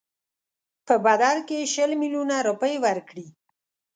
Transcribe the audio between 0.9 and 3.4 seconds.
بدل کې شل میلیونه روپۍ ورکړي.